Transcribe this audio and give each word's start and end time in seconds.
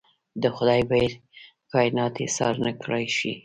د 0.41 0.43
خدای 0.55 0.81
ویړ 0.89 1.11
کاینات 1.71 2.15
ایسار 2.23 2.55
نکړای 2.67 3.05
شي. 3.17 3.31